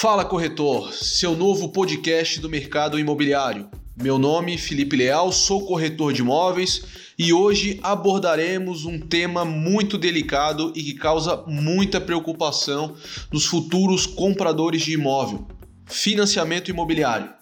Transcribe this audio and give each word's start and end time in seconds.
Fala 0.00 0.24
corretor, 0.24 0.92
seu 0.92 1.34
novo 1.34 1.70
podcast 1.70 2.38
do 2.38 2.48
mercado 2.48 3.00
imobiliário. 3.00 3.68
Meu 4.00 4.16
nome 4.16 4.54
é 4.54 4.56
Felipe 4.56 4.94
Leal, 4.94 5.32
sou 5.32 5.66
corretor 5.66 6.12
de 6.12 6.20
imóveis 6.20 6.84
e 7.18 7.32
hoje 7.32 7.80
abordaremos 7.82 8.84
um 8.84 9.00
tema 9.00 9.44
muito 9.44 9.98
delicado 9.98 10.72
e 10.76 10.84
que 10.84 10.94
causa 10.94 11.42
muita 11.48 12.00
preocupação 12.00 12.94
nos 13.32 13.44
futuros 13.44 14.06
compradores 14.06 14.82
de 14.82 14.92
imóvel: 14.92 15.48
financiamento 15.84 16.70
imobiliário. 16.70 17.37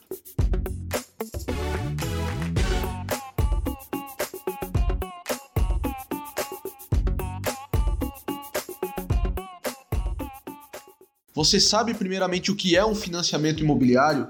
Você 11.46 11.60
sabe 11.60 11.94
primeiramente 11.94 12.50
o 12.50 12.56
que 12.56 12.74
é 12.74 12.84
um 12.84 12.94
financiamento 12.94 13.62
imobiliário? 13.62 14.26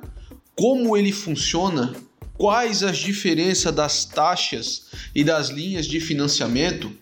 Como 0.55 0.95
ele 0.95 1.13
funciona? 1.13 1.97
Quais 2.35 2.83
as 2.83 2.99
diferenças 2.99 3.75
das 3.75 4.05
taxas 4.05 4.89
e 5.15 5.25
das 5.25 5.49
linhas 5.49 5.87
de 5.87 5.99
financiamento? 5.99 6.93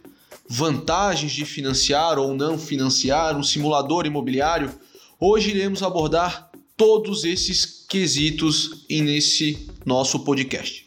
Vantagens 0.48 1.32
de 1.32 1.44
financiar 1.44 2.16
ou 2.16 2.32
não 2.32 2.56
financiar 2.56 3.36
um 3.36 3.42
simulador 3.42 4.06
imobiliário? 4.06 4.72
Hoje 5.18 5.50
iremos 5.50 5.82
abordar 5.82 6.48
todos 6.76 7.24
esses 7.24 7.84
quesitos 7.88 8.86
nesse 8.88 9.68
nosso 9.84 10.20
podcast. 10.20 10.86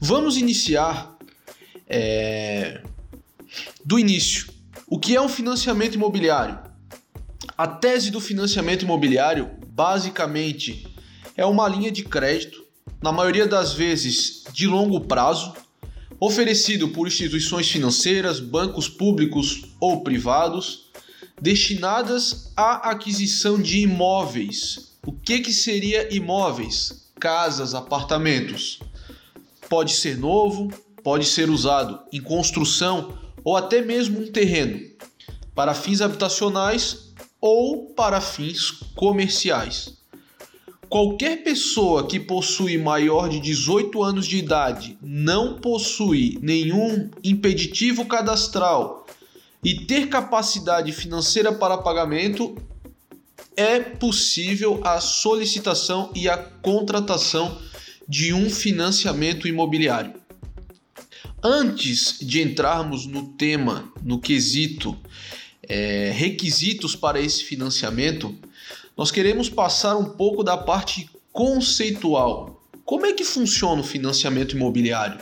Vamos 0.00 0.38
iniciar 0.38 1.18
é, 1.86 2.80
do 3.84 3.98
início. 3.98 4.50
O 4.86 4.98
que 4.98 5.14
é 5.14 5.20
um 5.20 5.28
financiamento 5.28 5.96
imobiliário? 5.96 6.71
A 7.62 7.66
tese 7.68 8.10
do 8.10 8.18
financiamento 8.18 8.82
imobiliário, 8.82 9.52
basicamente, 9.68 10.84
é 11.36 11.46
uma 11.46 11.68
linha 11.68 11.92
de 11.92 12.02
crédito, 12.02 12.64
na 13.00 13.12
maioria 13.12 13.46
das 13.46 13.72
vezes 13.72 14.42
de 14.52 14.66
longo 14.66 15.02
prazo, 15.02 15.54
oferecido 16.18 16.88
por 16.88 17.06
instituições 17.06 17.70
financeiras, 17.70 18.40
bancos 18.40 18.88
públicos 18.88 19.76
ou 19.78 20.02
privados, 20.02 20.90
destinadas 21.40 22.52
à 22.56 22.90
aquisição 22.90 23.62
de 23.62 23.78
imóveis. 23.78 24.96
O 25.06 25.12
que, 25.12 25.38
que 25.38 25.52
seria 25.52 26.12
imóveis? 26.12 27.12
Casas, 27.20 27.76
apartamentos. 27.76 28.80
Pode 29.68 29.92
ser 29.92 30.18
novo, 30.18 30.68
pode 31.04 31.26
ser 31.26 31.48
usado 31.48 32.00
em 32.12 32.20
construção 32.20 33.16
ou 33.44 33.56
até 33.56 33.80
mesmo 33.80 34.18
um 34.18 34.32
terreno 34.32 34.80
para 35.54 35.74
fins 35.74 36.00
habitacionais 36.00 37.11
ou 37.42 37.86
para 37.86 38.20
fins 38.20 38.70
comerciais. 38.94 39.94
Qualquer 40.88 41.42
pessoa 41.42 42.06
que 42.06 42.20
possui 42.20 42.78
maior 42.78 43.28
de 43.28 43.40
18 43.40 44.00
anos 44.02 44.26
de 44.26 44.36
idade, 44.36 44.96
não 45.02 45.58
possui 45.58 46.38
nenhum 46.40 47.10
impeditivo 47.24 48.04
cadastral 48.04 49.06
e 49.64 49.74
ter 49.86 50.08
capacidade 50.08 50.92
financeira 50.92 51.52
para 51.52 51.78
pagamento, 51.78 52.54
é 53.56 53.80
possível 53.80 54.80
a 54.84 55.00
solicitação 55.00 56.10
e 56.14 56.28
a 56.28 56.36
contratação 56.36 57.58
de 58.08 58.32
um 58.32 58.48
financiamento 58.50 59.48
imobiliário. 59.48 60.14
Antes 61.42 62.18
de 62.20 62.40
entrarmos 62.40 63.06
no 63.06 63.28
tema, 63.32 63.92
no 64.02 64.20
quesito 64.20 64.96
é, 65.68 66.10
requisitos 66.14 66.96
para 66.96 67.20
esse 67.20 67.44
financiamento, 67.44 68.34
nós 68.96 69.10
queremos 69.10 69.48
passar 69.48 69.96
um 69.96 70.10
pouco 70.10 70.42
da 70.42 70.56
parte 70.56 71.08
conceitual. 71.32 72.62
Como 72.84 73.06
é 73.06 73.12
que 73.12 73.24
funciona 73.24 73.80
o 73.80 73.84
financiamento 73.84 74.56
imobiliário? 74.56 75.18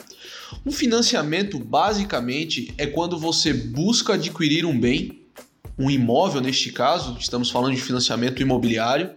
Um 0.67 0.73
financiamento, 0.73 1.59
basicamente, 1.59 2.75
é 2.77 2.87
quando 2.87 3.19
você 3.19 3.53
busca 3.53 4.15
adquirir 4.15 4.65
um 4.65 4.79
bem, 4.79 5.23
um 5.79 5.91
imóvel 5.91 6.41
neste 6.41 6.73
caso, 6.73 7.17
estamos 7.19 7.50
falando 7.50 7.75
de 7.75 7.81
financiamento 7.81 8.43
imobiliário, 8.43 9.11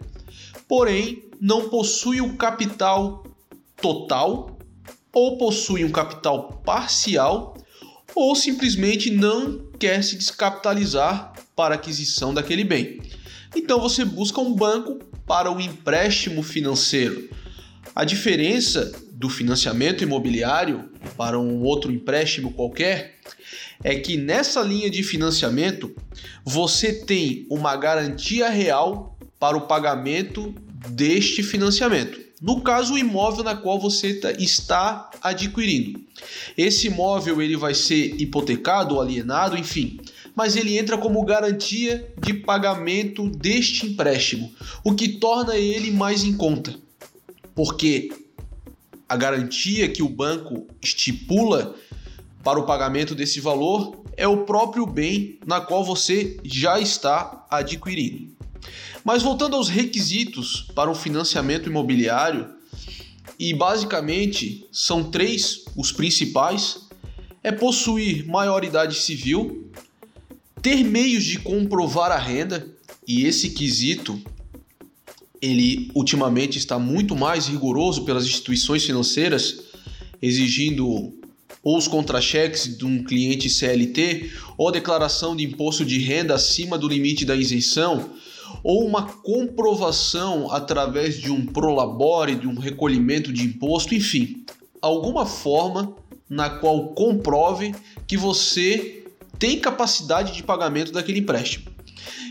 porém 0.67 1.23
não 1.41 1.69
possui 1.69 2.21
o 2.21 2.35
capital 2.35 3.25
total 3.81 4.57
ou 5.11 5.37
possui 5.37 5.83
um 5.83 5.91
capital 5.91 6.61
parcial 6.65 7.57
ou 8.15 8.35
simplesmente 8.35 9.09
não 9.09 9.61
quer 9.83 10.01
se 10.01 10.15
descapitalizar 10.15 11.33
para 11.53 11.75
aquisição 11.75 12.33
daquele 12.33 12.63
bem. 12.63 13.01
Então 13.53 13.81
você 13.81 14.05
busca 14.05 14.39
um 14.39 14.55
banco 14.55 14.99
para 15.27 15.51
o 15.51 15.59
empréstimo 15.59 16.41
financeiro. 16.41 17.29
A 17.93 18.05
diferença 18.05 18.93
do 19.11 19.27
financiamento 19.27 20.01
imobiliário 20.01 20.89
para 21.17 21.37
um 21.37 21.61
outro 21.63 21.91
empréstimo 21.91 22.53
qualquer 22.53 23.19
é 23.83 23.95
que 23.95 24.15
nessa 24.15 24.61
linha 24.61 24.89
de 24.89 25.03
financiamento 25.03 25.93
você 26.45 26.93
tem 26.93 27.45
uma 27.49 27.75
garantia 27.75 28.47
real 28.47 29.19
para 29.37 29.57
o 29.57 29.67
pagamento 29.67 30.55
deste 30.91 31.43
financiamento. 31.43 32.22
No 32.43 32.59
caso, 32.59 32.95
o 32.95 32.97
imóvel 32.97 33.41
na 33.41 33.55
qual 33.55 33.79
você 33.79 34.15
tá, 34.15 34.33
está 34.33 35.09
adquirindo. 35.21 36.01
Esse 36.57 36.87
imóvel 36.87 37.41
ele 37.41 37.55
vai 37.55 37.73
ser 37.73 38.19
hipotecado 38.19 38.95
ou 38.95 39.01
alienado, 39.01 39.57
enfim, 39.57 39.97
mas 40.35 40.57
ele 40.57 40.77
entra 40.77 40.97
como 40.97 41.23
garantia 41.23 42.13
de 42.19 42.33
pagamento 42.33 43.29
deste 43.29 43.85
empréstimo, 43.85 44.51
o 44.83 44.93
que 44.93 45.07
torna 45.07 45.55
ele 45.55 45.89
mais 45.89 46.25
em 46.25 46.35
conta. 46.35 46.75
Porque 47.55 48.11
a 49.07 49.15
garantia 49.15 49.87
que 49.87 50.03
o 50.03 50.09
banco 50.09 50.67
estipula 50.81 51.73
para 52.43 52.59
o 52.59 52.65
pagamento 52.65 53.15
desse 53.15 53.39
valor 53.39 54.03
é 54.17 54.27
o 54.27 54.43
próprio 54.43 54.85
bem 54.85 55.39
na 55.45 55.61
qual 55.61 55.81
você 55.81 56.37
já 56.43 56.77
está 56.77 57.47
adquirindo. 57.49 58.33
Mas 59.03 59.21
voltando 59.21 59.55
aos 59.55 59.69
requisitos 59.69 60.67
para 60.73 60.89
um 60.89 60.95
financiamento 60.95 61.69
imobiliário, 61.69 62.49
e 63.37 63.53
basicamente 63.53 64.65
são 64.71 65.03
três 65.03 65.65
os 65.75 65.91
principais: 65.91 66.87
é 67.43 67.51
possuir 67.51 68.25
maioridade 68.25 68.95
civil, 68.95 69.69
ter 70.61 70.83
meios 70.83 71.23
de 71.23 71.39
comprovar 71.39 72.11
a 72.11 72.17
renda, 72.17 72.67
e 73.07 73.25
esse 73.25 73.49
quesito 73.49 74.21
ele 75.41 75.91
ultimamente 75.93 76.57
está 76.57 76.79
muito 76.79 77.17
mais 77.17 77.47
rigoroso 77.47 78.05
pelas 78.05 78.23
instituições 78.23 78.85
financeiras, 78.85 79.63
exigindo 80.21 81.13
ou 81.61 81.77
os 81.77 81.85
contra-cheques 81.85 82.77
de 82.77 82.85
um 82.85 83.03
cliente 83.03 83.49
CLT, 83.49 84.31
ou 84.57 84.71
declaração 84.71 85.35
de 85.35 85.43
imposto 85.43 85.83
de 85.83 85.99
renda 85.99 86.33
acima 86.33 86.77
do 86.77 86.87
limite 86.87 87.25
da 87.25 87.35
isenção, 87.35 88.09
ou 88.63 88.85
uma 88.85 89.07
comprovação 89.07 90.51
através 90.51 91.17
de 91.17 91.31
um 91.31 91.45
prolabore, 91.45 92.35
de 92.35 92.47
um 92.47 92.57
recolhimento 92.57 93.31
de 93.31 93.43
imposto, 93.43 93.95
enfim, 93.95 94.45
alguma 94.81 95.25
forma 95.25 95.95
na 96.29 96.49
qual 96.49 96.89
comprove 96.89 97.73
que 98.07 98.17
você 98.17 99.05
tem 99.39 99.59
capacidade 99.59 100.33
de 100.33 100.43
pagamento 100.43 100.91
daquele 100.91 101.19
empréstimo. 101.19 101.65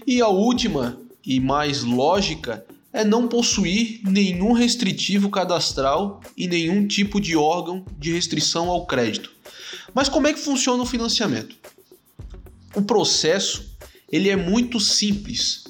E 0.06 0.20
a 0.20 0.28
última 0.28 0.98
e 1.24 1.38
mais 1.38 1.82
lógica 1.82 2.64
é 2.92 3.04
não 3.04 3.26
possuir 3.26 4.00
nenhum 4.04 4.52
restritivo 4.52 5.30
cadastral 5.30 6.20
e 6.36 6.46
nenhum 6.46 6.86
tipo 6.86 7.20
de 7.20 7.36
órgão 7.36 7.84
de 7.98 8.12
restrição 8.12 8.68
ao 8.68 8.86
crédito. 8.86 9.32
Mas 9.94 10.08
como 10.08 10.26
é 10.26 10.32
que 10.32 10.40
funciona 10.40 10.82
o 10.82 10.86
financiamento? 10.86 11.56
O 12.74 12.82
processo 12.82 13.72
ele 14.10 14.28
é 14.28 14.36
muito 14.36 14.78
simples. 14.78 15.61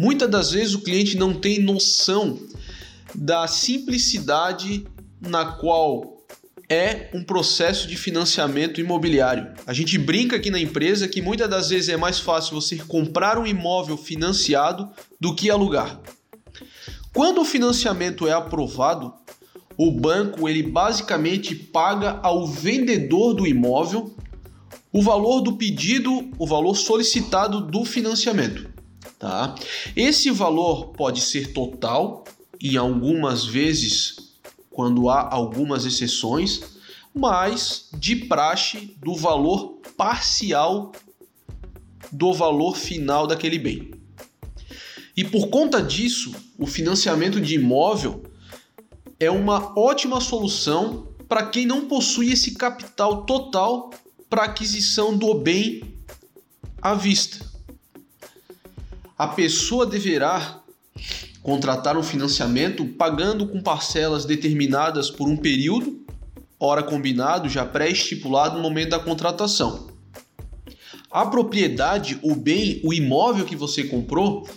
Muitas 0.00 0.30
das 0.30 0.52
vezes 0.52 0.72
o 0.72 0.80
cliente 0.80 1.14
não 1.14 1.34
tem 1.34 1.60
noção 1.60 2.38
da 3.14 3.46
simplicidade 3.46 4.86
na 5.20 5.44
qual 5.44 6.24
é 6.70 7.10
um 7.12 7.22
processo 7.22 7.86
de 7.86 7.98
financiamento 7.98 8.80
imobiliário. 8.80 9.52
A 9.66 9.74
gente 9.74 9.98
brinca 9.98 10.36
aqui 10.36 10.50
na 10.50 10.58
empresa 10.58 11.06
que 11.06 11.20
muitas 11.20 11.50
das 11.50 11.68
vezes 11.68 11.90
é 11.90 11.98
mais 11.98 12.18
fácil 12.18 12.54
você 12.54 12.76
comprar 12.76 13.36
um 13.36 13.46
imóvel 13.46 13.98
financiado 13.98 14.88
do 15.20 15.34
que 15.34 15.50
alugar. 15.50 16.00
Quando 17.12 17.42
o 17.42 17.44
financiamento 17.44 18.26
é 18.26 18.32
aprovado, 18.32 19.12
o 19.76 19.90
banco 19.90 20.48
ele 20.48 20.62
basicamente 20.62 21.54
paga 21.54 22.20
ao 22.22 22.46
vendedor 22.46 23.34
do 23.34 23.46
imóvel 23.46 24.16
o 24.90 25.02
valor 25.02 25.42
do 25.42 25.58
pedido, 25.58 26.30
o 26.38 26.46
valor 26.46 26.74
solicitado 26.74 27.60
do 27.60 27.84
financiamento 27.84 28.79
tá? 29.20 29.54
Esse 29.94 30.30
valor 30.30 30.88
pode 30.88 31.20
ser 31.20 31.52
total 31.52 32.24
e 32.58 32.76
algumas 32.76 33.44
vezes, 33.44 34.16
quando 34.70 35.08
há 35.08 35.32
algumas 35.32 35.84
exceções, 35.84 36.60
mas 37.14 37.90
de 37.92 38.16
praxe 38.16 38.96
do 38.98 39.14
valor 39.14 39.78
parcial 39.96 40.90
do 42.10 42.32
valor 42.32 42.76
final 42.76 43.26
daquele 43.26 43.58
bem. 43.58 43.90
E 45.16 45.22
por 45.22 45.48
conta 45.48 45.82
disso, 45.82 46.34
o 46.58 46.66
financiamento 46.66 47.40
de 47.40 47.56
imóvel 47.56 48.24
é 49.18 49.30
uma 49.30 49.78
ótima 49.78 50.20
solução 50.20 51.08
para 51.28 51.46
quem 51.46 51.66
não 51.66 51.86
possui 51.86 52.32
esse 52.32 52.52
capital 52.54 53.24
total 53.24 53.90
para 54.30 54.44
aquisição 54.44 55.16
do 55.16 55.34
bem 55.34 55.94
à 56.80 56.94
vista. 56.94 57.49
A 59.20 59.28
pessoa 59.28 59.84
deverá 59.84 60.62
contratar 61.42 61.94
um 61.94 62.02
financiamento 62.02 62.86
pagando 62.86 63.46
com 63.46 63.60
parcelas 63.60 64.24
determinadas 64.24 65.10
por 65.10 65.28
um 65.28 65.36
período, 65.36 66.06
hora 66.58 66.82
combinado, 66.82 67.46
já 67.46 67.66
pré-estipulado 67.66 68.56
no 68.56 68.62
momento 68.62 68.88
da 68.88 68.98
contratação. 68.98 69.88
A 71.10 71.26
propriedade, 71.26 72.18
o 72.22 72.34
bem, 72.34 72.80
o 72.82 72.94
imóvel 72.94 73.44
que 73.44 73.54
você 73.54 73.84
comprou, 73.84 74.48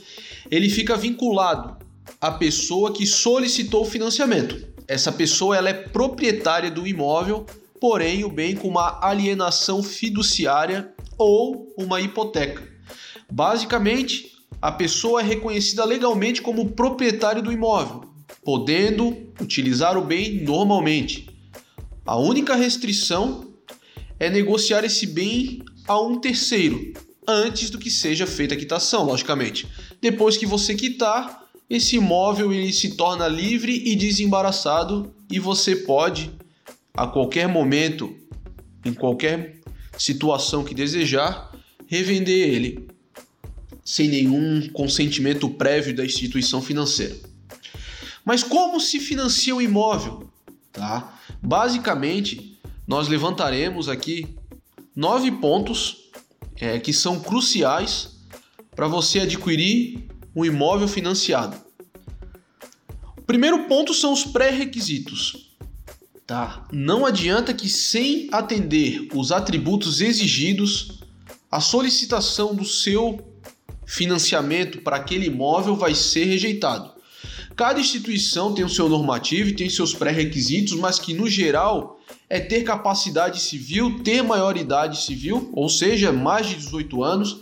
ele 0.49 0.69
fica 0.69 0.95
vinculado 0.95 1.75
à 2.21 2.31
pessoa 2.31 2.93
que 2.93 3.05
solicitou 3.05 3.81
o 3.81 3.89
financiamento. 3.89 4.65
Essa 4.87 5.11
pessoa 5.11 5.57
ela 5.57 5.67
é 5.67 5.73
proprietária 5.73 6.71
do 6.71 6.87
imóvel, 6.87 7.45
porém 7.81 8.23
o 8.23 8.29
bem 8.29 8.55
com 8.55 8.69
uma 8.69 9.05
alienação 9.05 9.83
fiduciária 9.83 10.93
ou 11.17 11.67
uma 11.77 11.99
hipoteca. 11.99 12.71
Basicamente, 13.29 14.32
a 14.63 14.71
pessoa 14.71 15.19
é 15.19 15.25
reconhecida 15.25 15.83
legalmente 15.83 16.41
como 16.41 16.71
proprietário 16.71 17.43
do 17.43 17.51
imóvel, 17.51 18.05
podendo 18.45 19.13
utilizar 19.41 19.97
o 19.97 20.05
bem 20.05 20.41
normalmente. 20.41 21.27
A 22.05 22.15
única 22.15 22.55
restrição 22.55 23.53
é 24.17 24.29
negociar 24.29 24.85
esse 24.85 25.05
bem 25.05 25.61
a 25.85 25.99
um 25.99 26.17
terceiro, 26.17 26.93
antes 27.27 27.69
do 27.69 27.77
que 27.77 27.91
seja 27.91 28.25
feita 28.25 28.53
a 28.53 28.57
quitação, 28.57 29.03
logicamente. 29.03 29.67
Depois 29.99 30.37
que 30.37 30.45
você 30.45 30.73
quitar, 30.75 31.43
esse 31.69 31.97
imóvel 31.97 32.53
ele 32.53 32.71
se 32.71 32.95
torna 32.95 33.27
livre 33.27 33.83
e 33.85 33.97
desembaraçado 33.97 35.13
e 35.29 35.39
você 35.39 35.75
pode 35.75 36.31
a 36.93 37.05
qualquer 37.05 37.49
momento, 37.49 38.15
em 38.85 38.93
qualquer 38.93 39.59
situação 39.97 40.63
que 40.63 40.73
desejar, 40.73 41.51
revender 41.85 42.47
ele 42.47 42.92
sem 43.83 44.07
nenhum 44.07 44.69
consentimento 44.69 45.49
prévio 45.49 45.95
da 45.95 46.05
instituição 46.05 46.61
financeira. 46.61 47.15
Mas 48.23 48.43
como 48.43 48.79
se 48.79 48.99
financia 48.99 49.55
o 49.55 49.61
imóvel? 49.61 50.29
Tá? 50.71 51.19
Basicamente, 51.41 52.57
nós 52.87 53.07
levantaremos 53.07 53.89
aqui 53.89 54.35
nove 54.95 55.31
pontos 55.31 56.09
é, 56.55 56.79
que 56.79 56.93
são 56.93 57.19
cruciais 57.19 58.11
para 58.75 58.87
você 58.87 59.19
adquirir 59.19 60.07
um 60.35 60.45
imóvel 60.45 60.87
financiado. 60.87 61.57
O 63.17 63.21
primeiro 63.21 63.67
ponto 63.67 63.93
são 63.93 64.13
os 64.13 64.23
pré-requisitos. 64.23 65.51
Tá? 66.25 66.65
Não 66.71 67.05
adianta 67.05 67.53
que 67.53 67.67
sem 67.67 68.29
atender 68.31 69.09
os 69.13 69.31
atributos 69.31 70.01
exigidos, 70.01 70.99
a 71.51 71.59
solicitação 71.59 72.55
do 72.55 72.65
seu 72.65 73.32
financiamento 73.85 74.79
para 74.81 74.97
aquele 74.97 75.27
imóvel 75.27 75.75
vai 75.75 75.93
ser 75.93 76.25
rejeitado. 76.25 76.91
Cada 77.55 77.79
instituição 77.79 78.53
tem 78.53 78.65
o 78.65 78.69
seu 78.69 78.89
normativo 78.89 79.49
e 79.49 79.55
tem 79.55 79.69
seus 79.69 79.93
pré-requisitos, 79.93 80.73
mas 80.73 80.97
que 80.97 81.13
no 81.13 81.29
geral 81.29 81.99
é 82.27 82.39
ter 82.39 82.63
capacidade 82.63 83.39
civil, 83.39 83.99
ter 84.03 84.23
maioridade 84.23 85.03
civil, 85.03 85.51
ou 85.53 85.69
seja, 85.69 86.11
mais 86.11 86.47
de 86.47 86.55
18 86.55 87.03
anos. 87.03 87.41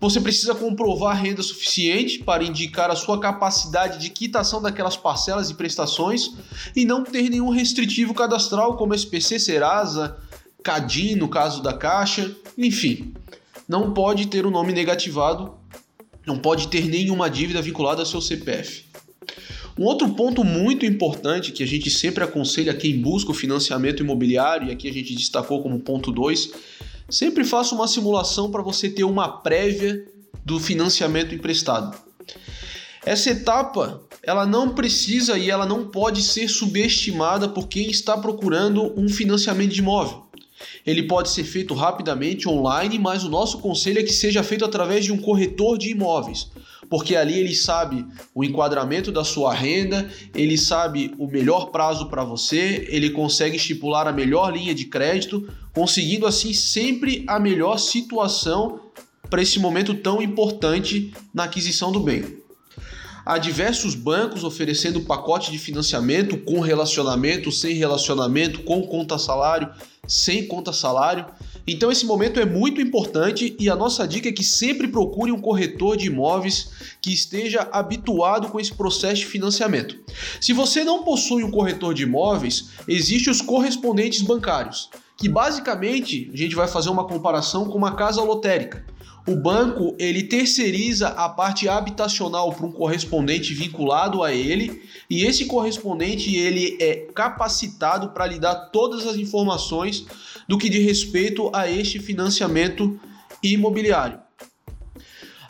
Você 0.00 0.20
precisa 0.20 0.54
comprovar 0.54 1.22
renda 1.22 1.42
suficiente 1.42 2.18
para 2.18 2.42
indicar 2.42 2.90
a 2.90 2.96
sua 2.96 3.20
capacidade 3.20 3.98
de 3.98 4.10
quitação 4.10 4.60
daquelas 4.60 4.96
parcelas 4.96 5.50
e 5.50 5.54
prestações 5.54 6.32
e 6.74 6.84
não 6.84 7.04
ter 7.04 7.28
nenhum 7.28 7.50
restritivo 7.50 8.14
cadastral 8.14 8.76
como 8.76 8.94
SPC 8.94 9.38
Serasa, 9.38 10.16
CADIM 10.62 11.14
no 11.16 11.28
caso 11.28 11.62
da 11.62 11.74
Caixa, 11.74 12.34
enfim. 12.56 13.14
Não 13.68 13.92
pode 13.92 14.26
ter 14.26 14.44
o 14.44 14.50
nome 14.50 14.72
negativado, 14.72 15.54
não 16.26 16.38
pode 16.38 16.68
ter 16.68 16.88
nenhuma 16.88 17.28
dívida 17.28 17.60
vinculada 17.62 18.02
ao 18.02 18.06
seu 18.06 18.20
CPF. 18.20 18.84
Um 19.78 19.84
outro 19.84 20.08
ponto 20.10 20.44
muito 20.44 20.84
importante 20.84 21.52
que 21.52 21.62
a 21.62 21.66
gente 21.66 21.90
sempre 21.90 22.22
aconselha 22.22 22.74
quem 22.74 23.00
busca 23.00 23.30
o 23.30 23.34
financiamento 23.34 24.02
imobiliário, 24.02 24.68
e 24.68 24.70
aqui 24.70 24.88
a 24.88 24.92
gente 24.92 25.14
destacou 25.14 25.62
como 25.62 25.80
ponto 25.80 26.12
2, 26.12 26.50
sempre 27.08 27.44
faça 27.44 27.74
uma 27.74 27.88
simulação 27.88 28.50
para 28.50 28.62
você 28.62 28.88
ter 28.88 29.04
uma 29.04 29.28
prévia 29.28 30.04
do 30.44 30.60
financiamento 30.60 31.34
emprestado. 31.34 31.96
Essa 33.04 33.30
etapa, 33.30 34.02
ela 34.22 34.46
não 34.46 34.74
precisa 34.74 35.36
e 35.36 35.50
ela 35.50 35.66
não 35.66 35.88
pode 35.88 36.22
ser 36.22 36.48
subestimada 36.48 37.48
por 37.48 37.66
quem 37.66 37.90
está 37.90 38.16
procurando 38.16 38.92
um 38.98 39.08
financiamento 39.08 39.72
de 39.72 39.80
imóvel. 39.80 40.21
Ele 40.86 41.04
pode 41.04 41.30
ser 41.30 41.44
feito 41.44 41.74
rapidamente 41.74 42.48
online, 42.48 42.98
mas 42.98 43.24
o 43.24 43.28
nosso 43.28 43.58
conselho 43.58 44.00
é 44.00 44.02
que 44.02 44.12
seja 44.12 44.42
feito 44.42 44.64
através 44.64 45.04
de 45.04 45.12
um 45.12 45.18
corretor 45.18 45.78
de 45.78 45.90
imóveis 45.90 46.50
porque 46.92 47.16
ali 47.16 47.38
ele 47.38 47.54
sabe 47.54 48.04
o 48.34 48.44
enquadramento 48.44 49.10
da 49.10 49.24
sua 49.24 49.54
renda, 49.54 50.10
ele 50.34 50.58
sabe 50.58 51.14
o 51.18 51.26
melhor 51.26 51.70
prazo 51.70 52.10
para 52.10 52.22
você, 52.22 52.86
ele 52.90 53.08
consegue 53.08 53.56
estipular 53.56 54.06
a 54.06 54.12
melhor 54.12 54.52
linha 54.52 54.74
de 54.74 54.84
crédito, 54.84 55.48
conseguindo 55.72 56.26
assim 56.26 56.52
sempre 56.52 57.24
a 57.26 57.40
melhor 57.40 57.78
situação 57.78 58.78
para 59.30 59.40
esse 59.40 59.58
momento 59.58 59.94
tão 59.94 60.20
importante 60.20 61.14
na 61.32 61.44
aquisição 61.44 61.90
do 61.90 62.00
bem. 62.00 62.41
Há 63.24 63.38
diversos 63.38 63.94
bancos 63.94 64.42
oferecendo 64.42 65.02
pacote 65.02 65.52
de 65.52 65.58
financiamento 65.58 66.36
com 66.38 66.58
relacionamento, 66.58 67.52
sem 67.52 67.74
relacionamento, 67.74 68.64
com 68.64 68.82
conta 68.82 69.16
salário, 69.16 69.70
sem 70.08 70.44
conta 70.46 70.72
salário. 70.72 71.26
Então 71.64 71.92
esse 71.92 72.04
momento 72.04 72.40
é 72.40 72.44
muito 72.44 72.80
importante 72.80 73.56
e 73.60 73.70
a 73.70 73.76
nossa 73.76 74.08
dica 74.08 74.28
é 74.28 74.32
que 74.32 74.42
sempre 74.42 74.88
procure 74.88 75.30
um 75.30 75.40
corretor 75.40 75.96
de 75.96 76.08
imóveis 76.08 76.70
que 77.00 77.12
esteja 77.12 77.68
habituado 77.70 78.48
com 78.48 78.58
esse 78.58 78.74
processo 78.74 79.20
de 79.20 79.26
financiamento. 79.26 79.96
Se 80.40 80.52
você 80.52 80.82
não 80.82 81.04
possui 81.04 81.44
um 81.44 81.50
corretor 81.50 81.94
de 81.94 82.02
imóveis, 82.02 82.70
existem 82.88 83.30
os 83.30 83.40
correspondentes 83.40 84.22
bancários, 84.22 84.90
que 85.16 85.28
basicamente 85.28 86.28
a 86.34 86.36
gente 86.36 86.56
vai 86.56 86.66
fazer 86.66 86.90
uma 86.90 87.06
comparação 87.06 87.66
com 87.66 87.78
uma 87.78 87.94
casa 87.94 88.20
lotérica. 88.20 88.84
O 89.24 89.36
banco 89.36 89.94
ele 90.00 90.24
terceiriza 90.24 91.08
a 91.08 91.28
parte 91.28 91.68
habitacional 91.68 92.52
para 92.52 92.66
um 92.66 92.72
correspondente 92.72 93.54
vinculado 93.54 94.24
a 94.24 94.34
ele 94.34 94.82
e 95.08 95.24
esse 95.24 95.44
correspondente 95.44 96.34
ele 96.34 96.76
é 96.80 97.06
capacitado 97.14 98.08
para 98.08 98.26
lhe 98.26 98.40
dar 98.40 98.54
todas 98.72 99.06
as 99.06 99.16
informações 99.16 100.04
do 100.48 100.58
que 100.58 100.68
diz 100.68 100.84
respeito 100.84 101.50
a 101.54 101.70
este 101.70 102.00
financiamento 102.00 102.98
imobiliário. 103.40 104.18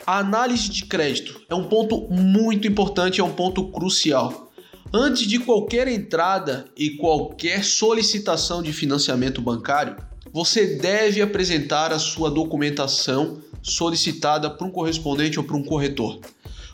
A 0.05 0.19
análise 0.19 0.69
de 0.69 0.85
crédito 0.85 1.41
é 1.49 1.55
um 1.55 1.67
ponto 1.67 2.07
muito 2.11 2.67
importante, 2.67 3.21
é 3.21 3.23
um 3.23 3.33
ponto 3.33 3.71
crucial. 3.71 4.51
Antes 4.93 5.25
de 5.25 5.39
qualquer 5.39 5.87
entrada 5.87 6.65
e 6.77 6.91
qualquer 6.91 7.63
solicitação 7.63 8.61
de 8.61 8.71
financiamento 8.71 9.41
bancário, 9.41 9.95
você 10.31 10.77
deve 10.77 11.21
apresentar 11.21 11.91
a 11.91 11.97
sua 11.97 12.29
documentação 12.29 13.41
solicitada 13.63 14.49
por 14.49 14.67
um 14.67 14.71
correspondente 14.71 15.39
ou 15.39 15.45
por 15.45 15.55
um 15.55 15.63
corretor. 15.63 16.19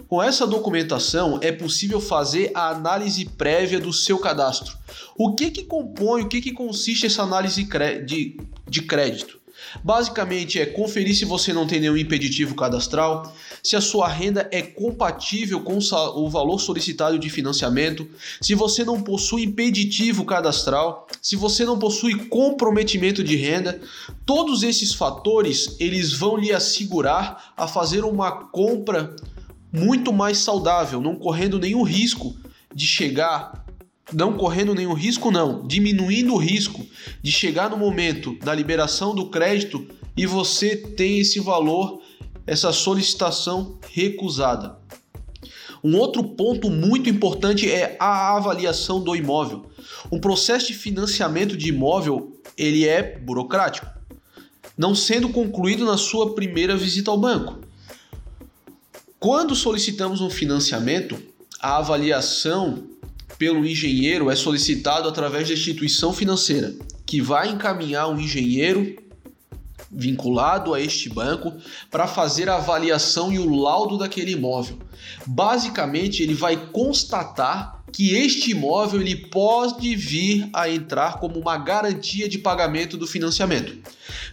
Com 0.08 0.22
essa 0.24 0.48
documentação 0.48 1.40
é 1.42 1.52
possível 1.52 2.02
fazer 2.02 2.52
a 2.56 2.70
análise 2.70 3.26
prévia 3.26 3.80
do 3.80 3.94
seu 3.94 4.18
cadastro. 4.18 4.76
O 5.16 5.36
que, 5.36 5.52
que 5.52 5.64
compõe, 5.64 6.24
o 6.24 6.28
que, 6.28 6.42
que 6.42 6.52
consiste 6.52 7.06
essa 7.06 7.22
análise 7.22 7.68
de, 8.06 8.38
de 8.68 8.82
crédito? 8.82 9.40
Basicamente 9.84 10.60
é 10.60 10.66
conferir 10.66 11.16
se 11.16 11.26
você 11.26 11.54
não 11.54 11.68
tem 11.68 11.80
nenhum 11.80 11.98
impeditivo 11.98 12.56
cadastral, 12.56 13.32
se 13.64 13.76
a 13.76 13.82
sua 13.82 14.08
renda 14.08 14.48
é 14.52 14.62
compatível 14.62 15.62
com 15.62 15.78
o 15.78 16.30
valor 16.30 16.60
solicitado 16.60 17.18
de 17.18 17.30
financiamento, 17.30 18.08
se 18.42 18.56
você 18.56 18.84
não 18.84 19.02
possui 19.02 19.44
impeditivo 19.44 20.26
cadastral, 20.26 21.08
se 21.22 21.36
você 21.36 21.66
não 21.66 21.78
possui 21.78 22.28
comprometimento 22.28 23.24
de 23.24 23.36
renda, 23.36 23.80
todos 24.26 24.64
esses 24.64 24.94
fatores 24.94 25.76
eles 25.80 26.14
vão 26.14 26.38
lhe 26.38 26.52
assegurar 26.52 27.54
a 27.56 27.68
fazer 27.68 28.04
uma 28.04 28.32
compra 28.32 29.16
muito 29.72 30.12
mais 30.12 30.40
saudável, 30.40 31.00
não 31.02 31.16
correndo 31.16 31.60
nenhum 31.60 31.84
risco 31.84 32.36
de 32.74 32.86
chegar 32.86 33.66
não 34.14 34.34
correndo 34.34 34.74
nenhum 34.74 34.94
risco, 34.94 35.32
não, 35.32 35.66
diminuindo 35.68 36.34
o 36.34 36.38
risco 36.38 36.86
de 37.22 37.32
chegar 37.32 37.70
no 37.70 37.78
momento 37.78 38.38
da 38.40 38.54
liberação 38.54 39.14
do 39.14 39.28
crédito 39.28 39.88
e 40.18 40.26
você 40.26 40.76
tem 40.76 41.20
esse 41.20 41.40
valor, 41.40 42.02
essa 42.50 42.74
solicitação 42.74 43.78
recusada. 43.92 44.76
Um 45.84 45.96
outro 45.96 46.24
ponto 46.24 46.68
muito 46.70 47.08
importante 47.08 47.72
é 47.72 47.96
a 48.00 48.36
avaliação 48.36 49.00
do 49.00 49.16
imóvel. 49.16 49.70
Um 50.12 50.20
processo 50.20 50.68
de 50.68 50.74
financiamento 50.74 51.56
de 51.56 51.70
imóvel 51.70 52.34
ele 52.58 52.88
é 52.88 53.20
burocrático, 53.20 53.88
não 54.76 54.96
sendo 54.96 55.30
concluído 55.30 55.86
na 55.86 55.96
sua 55.96 56.34
primeira 56.34 56.76
visita 56.76 57.12
ao 57.12 57.20
banco. 57.20 57.60
Quando 59.20 59.56
solicitamos 59.56 60.20
um 60.20 60.30
financiamento, 60.30 61.22
a 61.62 61.78
avaliação 61.78 62.84
pelo 63.38 63.64
engenheiro 63.64 64.32
é 64.32 64.36
solicitado 64.36 65.08
através 65.08 65.48
da 65.48 65.54
instituição 65.54 66.12
financeira, 66.12 66.74
que 67.06 67.22
vai 67.22 67.50
encaminhar 67.50 68.10
um 68.10 68.20
engenheiro 68.20 68.96
vinculado 69.92 70.74
a 70.74 70.82
este 70.82 71.10
banco 71.10 71.54
para 71.90 72.08
fazer 72.08 72.50
a 72.50 72.56
avaliação 72.56 73.32
e 73.32 73.40
o 73.40 73.50
laudo 73.50 73.98
daquele 73.98 74.34
imóvel. 74.34 74.78
Basicamente, 75.26 76.22
ele 76.22 76.34
vai 76.34 76.56
constatar 76.56 77.80
que 77.92 78.14
este 78.14 78.52
imóvel 78.52 79.02
ele 79.02 79.16
pode 79.16 79.96
vir 79.96 80.48
a 80.54 80.70
entrar 80.70 81.20
como 81.20 81.40
uma 81.40 81.58
garantia 81.58 82.30
de 82.30 82.38
pagamento 82.38 82.98
do 82.98 83.08
financiamento. 83.08 83.78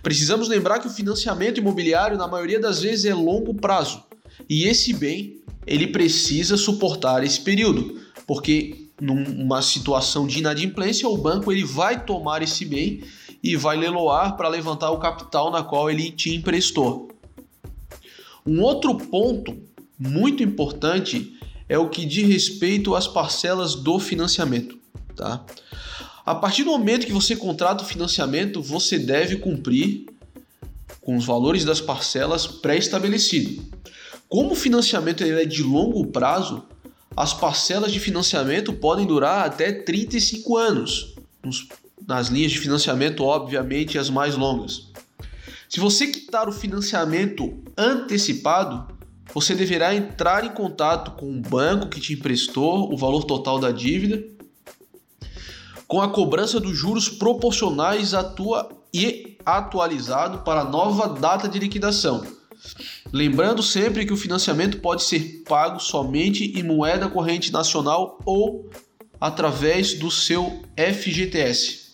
Precisamos 0.02 0.48
lembrar 0.48 0.78
que 0.78 0.88
o 0.88 0.90
financiamento 0.90 1.58
imobiliário 1.58 2.18
na 2.18 2.28
maioria 2.28 2.60
das 2.60 2.82
vezes 2.82 3.04
é 3.06 3.14
longo 3.14 3.54
prazo 3.54 4.04
e 4.48 4.64
esse 4.64 4.92
bem 4.92 5.40
ele 5.66 5.88
precisa 5.88 6.56
suportar 6.56 7.24
esse 7.24 7.40
período, 7.40 8.00
porque 8.26 8.86
numa 9.00 9.60
situação 9.60 10.26
de 10.26 10.38
inadimplência 10.38 11.08
o 11.08 11.16
banco 11.16 11.52
ele 11.52 11.64
vai 11.64 12.04
tomar 12.04 12.42
esse 12.42 12.64
bem 12.64 13.02
e 13.50 13.56
vai 13.56 13.76
leiloar 13.76 14.36
para 14.36 14.48
levantar 14.48 14.90
o 14.90 14.98
capital 14.98 15.50
na 15.50 15.62
qual 15.62 15.90
ele 15.90 16.10
te 16.10 16.34
emprestou. 16.34 17.08
Um 18.46 18.60
outro 18.60 18.96
ponto 18.96 19.56
muito 19.98 20.42
importante 20.42 21.36
é 21.68 21.78
o 21.78 21.88
que 21.88 22.04
diz 22.04 22.28
respeito 22.28 22.94
às 22.94 23.08
parcelas 23.08 23.74
do 23.74 23.98
financiamento, 23.98 24.78
tá? 25.14 25.44
A 26.24 26.34
partir 26.34 26.64
do 26.64 26.70
momento 26.70 27.06
que 27.06 27.12
você 27.12 27.36
contrata 27.36 27.84
o 27.84 27.86
financiamento, 27.86 28.60
você 28.60 28.98
deve 28.98 29.36
cumprir 29.36 30.06
com 31.00 31.16
os 31.16 31.24
valores 31.24 31.64
das 31.64 31.80
parcelas 31.80 32.46
pré-estabelecidos. 32.46 33.64
Como 34.28 34.52
o 34.52 34.56
financiamento 34.56 35.22
é 35.22 35.44
de 35.44 35.62
longo 35.62 36.04
prazo, 36.06 36.64
as 37.16 37.32
parcelas 37.32 37.92
de 37.92 38.00
financiamento 38.00 38.72
podem 38.72 39.06
durar 39.06 39.46
até 39.46 39.72
35 39.72 40.56
anos, 40.56 41.14
nas 42.06 42.28
linhas 42.28 42.52
de 42.52 42.58
financiamento, 42.58 43.24
obviamente, 43.24 43.98
as 43.98 44.08
mais 44.08 44.36
longas. 44.36 44.88
Se 45.68 45.80
você 45.80 46.06
quitar 46.06 46.48
o 46.48 46.52
financiamento 46.52 47.62
antecipado, 47.76 48.94
você 49.34 49.54
deverá 49.54 49.94
entrar 49.94 50.44
em 50.44 50.50
contato 50.50 51.10
com 51.12 51.36
o 51.36 51.40
banco 51.40 51.88
que 51.88 52.00
te 52.00 52.12
emprestou 52.12 52.92
o 52.92 52.96
valor 52.96 53.24
total 53.24 53.58
da 53.58 53.72
dívida, 53.72 54.24
com 55.88 56.00
a 56.00 56.08
cobrança 56.08 56.60
dos 56.60 56.76
juros 56.76 57.08
proporcionais 57.08 58.14
atua 58.14 58.68
e 58.94 59.36
atualizado 59.44 60.38
para 60.38 60.60
a 60.60 60.64
nova 60.64 61.08
data 61.08 61.48
de 61.48 61.58
liquidação. 61.58 62.24
Lembrando 63.12 63.62
sempre 63.62 64.04
que 64.04 64.12
o 64.12 64.16
financiamento 64.16 64.78
pode 64.78 65.04
ser 65.04 65.42
pago 65.46 65.78
somente 65.78 66.58
em 66.58 66.62
moeda 66.62 67.08
corrente 67.08 67.52
nacional 67.52 68.18
ou 68.24 68.68
através 69.20 69.94
do 69.94 70.10
seu 70.10 70.62
FGTS. 70.76 71.85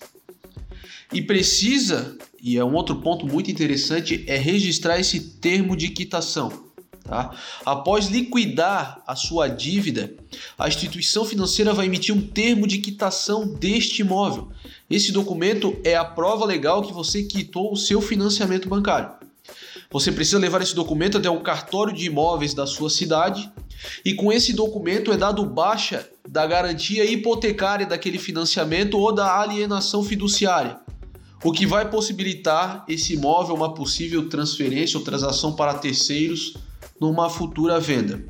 E 1.12 1.21
precisa, 1.21 2.16
e 2.42 2.57
é 2.57 2.64
um 2.64 2.75
outro 2.75 2.97
ponto 2.97 3.26
muito 3.26 3.50
interessante, 3.50 4.25
é 4.26 4.37
registrar 4.37 4.99
esse 4.99 5.21
termo 5.21 5.76
de 5.76 5.88
quitação. 5.88 6.71
Tá? 7.04 7.35
Após 7.66 8.07
liquidar 8.07 9.02
a 9.07 9.16
sua 9.16 9.49
dívida, 9.49 10.14
a 10.57 10.69
instituição 10.69 11.25
financeira 11.25 11.75
vai 11.75 11.87
emitir 11.87 12.14
um 12.14 12.23
termo 12.23 12.66
de 12.66 12.78
quitação 12.78 13.47
deste 13.47 14.02
imóvel. 14.02 14.50
Esse 14.88 15.12
documento 15.12 15.76
é 15.85 15.97
a 15.97 16.04
prova 16.04 16.47
legal 16.47 16.83
que 16.83 16.92
você 16.92 17.25
quitou 17.25 17.73
o 17.73 17.76
seu 17.76 18.00
financiamento 18.00 18.69
bancário. 18.69 19.11
Você 19.90 20.11
precisa 20.11 20.38
levar 20.38 20.62
esse 20.62 20.75
documento 20.75 21.19
até 21.19 21.28
o 21.28 21.40
cartório 21.40 21.92
de 21.92 22.07
imóveis 22.07 22.54
da 22.54 22.66
sua 22.66 22.88
cidade 22.88 23.52
e 24.04 24.14
com 24.14 24.33
esse 24.33 24.54
documento 24.54 25.12
é 25.12 25.16
dado 25.16 25.45
baixa 25.45 26.09
da 26.26 26.47
garantia 26.47 27.04
hipotecária 27.04 27.85
daquele 27.85 28.19
financiamento 28.19 28.97
ou 28.97 29.12
da 29.12 29.38
alienação 29.38 30.02
fiduciária, 30.02 30.81
o 31.45 31.53
que 31.53 31.67
vai 31.67 31.91
possibilitar 31.91 32.85
esse 32.89 33.15
imóvel 33.15 33.55
uma 33.55 33.75
possível 33.75 34.29
transferência 34.29 34.99
ou 34.99 35.05
transação 35.05 35.55
para 35.55 35.75
terceiros 35.75 36.55
numa 37.01 37.29
futura 37.29 37.81
venda. 37.81 38.25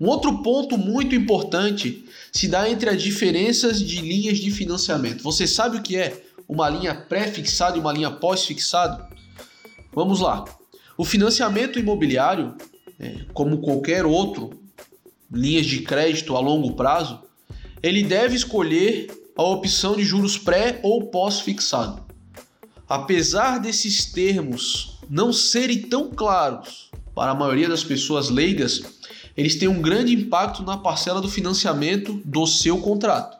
Um 0.00 0.06
outro 0.06 0.42
ponto 0.42 0.78
muito 0.78 1.14
importante 1.14 2.04
se 2.32 2.48
dá 2.48 2.70
entre 2.70 2.88
as 2.88 3.02
diferenças 3.02 3.80
de 3.80 4.00
linhas 4.00 4.38
de 4.38 4.50
financiamento. 4.50 5.22
Você 5.22 5.46
sabe 5.46 5.76
o 5.76 5.82
que 5.82 5.96
é 5.96 6.22
uma 6.48 6.68
linha 6.68 6.94
pré-fixada 6.94 7.76
e 7.76 7.80
uma 7.80 7.92
linha 7.92 8.10
pós-fixada? 8.10 9.08
Vamos 9.92 10.20
lá. 10.20 10.44
O 10.96 11.04
financiamento 11.04 11.78
imobiliário, 11.78 12.54
é, 12.98 13.24
como 13.34 13.58
qualquer 13.58 14.06
outro, 14.06 14.50
linhas 15.30 15.66
de 15.66 15.80
crédito 15.80 16.36
a 16.36 16.40
longo 16.40 16.74
prazo, 16.74 17.20
ele 17.82 18.02
deve 18.02 18.34
escolher 18.34 19.08
a 19.38 19.42
opção 19.44 19.94
de 19.94 20.04
juros 20.04 20.36
pré 20.36 20.80
ou 20.82 21.06
pós-fixado. 21.06 22.02
Apesar 22.88 23.58
desses 23.58 24.04
termos 24.04 24.98
não 25.08 25.32
serem 25.32 25.82
tão 25.82 26.10
claros 26.10 26.90
para 27.14 27.30
a 27.30 27.34
maioria 27.36 27.68
das 27.68 27.84
pessoas 27.84 28.30
leigas, 28.30 28.82
eles 29.36 29.54
têm 29.54 29.68
um 29.68 29.80
grande 29.80 30.12
impacto 30.12 30.64
na 30.64 30.76
parcela 30.76 31.20
do 31.20 31.28
financiamento 31.28 32.20
do 32.24 32.48
seu 32.48 32.78
contrato. 32.78 33.38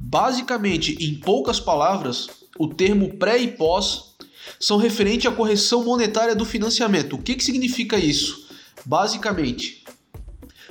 Basicamente, 0.00 0.96
em 0.98 1.16
poucas 1.16 1.60
palavras, 1.60 2.28
o 2.58 2.66
termo 2.66 3.18
pré 3.18 3.36
e 3.36 3.48
pós 3.48 4.14
são 4.58 4.78
referentes 4.78 5.30
à 5.30 5.34
correção 5.34 5.84
monetária 5.84 6.34
do 6.34 6.46
financiamento. 6.46 7.16
O 7.16 7.22
que, 7.22 7.34
que 7.34 7.44
significa 7.44 7.98
isso? 7.98 8.48
Basicamente, 8.86 9.84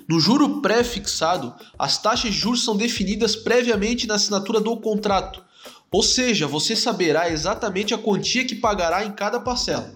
no 0.08 0.20
juro 0.20 0.62
pré-fixado, 0.62 1.54
as 1.78 1.98
taxas 1.98 2.32
de 2.32 2.38
juros 2.38 2.64
são 2.64 2.76
definidas 2.76 3.36
previamente 3.36 4.08
na 4.08 4.16
assinatura 4.16 4.60
do 4.60 4.76
contrato, 4.78 5.44
ou 5.92 6.02
seja, 6.02 6.48
você 6.48 6.76
saberá 6.76 7.30
exatamente 7.30 7.94
a 7.94 7.98
quantia 7.98 8.46
que 8.46 8.56
pagará 8.56 9.06
em 9.06 9.12
cada 9.12 9.40
parcela. 9.40 9.94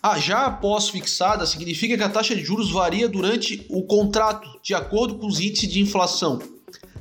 A 0.00 0.12
ah, 0.12 0.18
já 0.18 0.46
após 0.46 0.88
fixada 0.90 1.44
significa 1.44 1.96
que 1.96 2.02
a 2.04 2.08
taxa 2.08 2.36
de 2.36 2.44
juros 2.44 2.70
varia 2.70 3.08
durante 3.08 3.66
o 3.68 3.82
contrato 3.82 4.48
de 4.62 4.72
acordo 4.72 5.16
com 5.16 5.26
os 5.26 5.40
índices 5.40 5.68
de 5.68 5.80
inflação, 5.80 6.38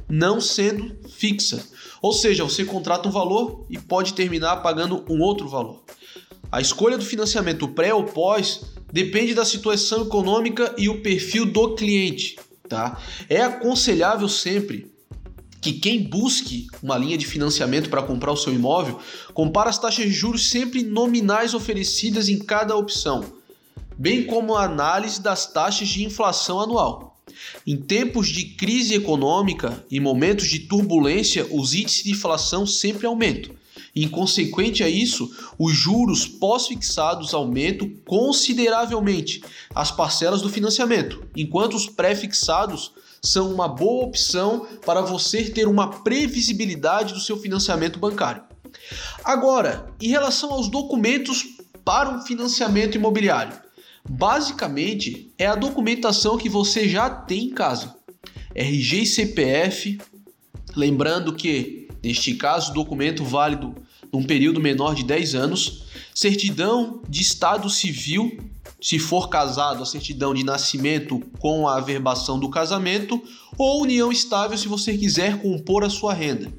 não 0.09 0.41
sendo 0.41 0.95
fixa. 1.07 1.63
Ou 2.01 2.11
seja, 2.11 2.43
você 2.43 2.65
contrata 2.65 3.07
um 3.07 3.11
valor 3.11 3.65
e 3.69 3.77
pode 3.77 4.13
terminar 4.13 4.57
pagando 4.57 5.05
um 5.07 5.21
outro 5.21 5.47
valor. 5.47 5.83
A 6.57 6.59
escolha 6.59 6.97
do 6.97 7.05
financiamento 7.05 7.67
pré 7.67 7.93
ou 7.93 8.03
pós 8.03 8.61
depende 8.91 9.35
da 9.35 9.45
situação 9.45 10.07
econômica 10.07 10.73
e 10.75 10.89
o 10.89 11.03
perfil 11.03 11.45
do 11.45 11.75
cliente. 11.75 12.35
Tá? 12.67 12.99
É 13.29 13.43
aconselhável 13.43 14.27
sempre 14.27 14.91
que 15.61 15.73
quem 15.73 16.01
busque 16.01 16.65
uma 16.81 16.97
linha 16.97 17.15
de 17.15 17.27
financiamento 17.27 17.91
para 17.91 18.01
comprar 18.01 18.31
o 18.31 18.35
seu 18.35 18.51
imóvel 18.51 18.99
compara 19.35 19.69
as 19.69 19.77
taxas 19.77 20.05
de 20.05 20.11
juros 20.11 20.49
sempre 20.49 20.81
nominais 20.81 21.53
oferecidas 21.53 22.27
em 22.27 22.39
cada 22.39 22.75
opção, 22.75 23.23
bem 23.95 24.23
como 24.23 24.55
a 24.55 24.63
análise 24.63 25.21
das 25.21 25.45
taxas 25.53 25.87
de 25.87 26.03
inflação 26.03 26.59
anual. 26.59 27.21
Em 27.67 27.77
tempos 27.77 28.29
de 28.29 28.45
crise 28.45 28.95
econômica 28.95 29.85
e 29.91 29.99
momentos 29.99 30.47
de 30.47 30.61
turbulência, 30.61 31.45
os 31.51 31.75
índices 31.75 32.03
de 32.03 32.09
inflação 32.13 32.65
sempre 32.65 33.05
aumentam. 33.05 33.56
Em 33.95 34.07
consequente 34.07 34.83
a 34.83 34.89
isso, 34.89 35.29
os 35.57 35.75
juros 35.75 36.27
pós-fixados 36.27 37.33
aumentam 37.33 37.89
consideravelmente 38.05 39.43
as 39.73 39.91
parcelas 39.91 40.41
do 40.41 40.49
financiamento, 40.49 41.25
enquanto 41.35 41.75
os 41.75 41.87
pré-fixados 41.87 42.93
são 43.21 43.51
uma 43.51 43.67
boa 43.67 44.05
opção 44.05 44.67
para 44.85 45.01
você 45.01 45.43
ter 45.45 45.67
uma 45.67 46.01
previsibilidade 46.01 47.13
do 47.13 47.19
seu 47.19 47.37
financiamento 47.37 47.99
bancário. 47.99 48.43
Agora, 49.23 49.87
em 49.99 50.09
relação 50.09 50.51
aos 50.51 50.69
documentos 50.69 51.45
para 51.83 52.09
um 52.09 52.21
financiamento 52.21 52.95
imobiliário, 52.95 53.57
basicamente 54.07 55.31
é 55.37 55.47
a 55.47 55.55
documentação 55.55 56.37
que 56.37 56.49
você 56.49 56.87
já 56.87 57.09
tem 57.09 57.45
em 57.45 57.49
casa. 57.49 57.95
RG 58.53 59.01
e 59.01 59.05
CPF, 59.05 59.99
lembrando 60.75 61.33
que 61.33 61.86
neste 62.03 62.35
caso 62.35 62.73
documento 62.73 63.23
válido 63.23 63.75
num 64.11 64.23
período 64.23 64.59
menor 64.59 64.95
de 64.95 65.03
10 65.03 65.35
anos, 65.35 65.83
certidão 66.13 67.01
de 67.07 67.21
estado 67.21 67.69
civil 67.69 68.37
se 68.81 68.99
for 68.99 69.29
casado, 69.29 69.81
a 69.81 69.85
certidão 69.85 70.33
de 70.33 70.43
nascimento 70.43 71.19
com 71.39 71.67
a 71.67 71.77
averbação 71.77 72.39
do 72.39 72.49
casamento, 72.49 73.21
ou 73.57 73.81
união 73.81 74.11
estável 74.11 74.57
se 74.57 74.67
você 74.67 74.95
quiser 74.97 75.41
compor 75.41 75.83
a 75.83 75.89
sua 75.89 76.13
renda, 76.13 76.51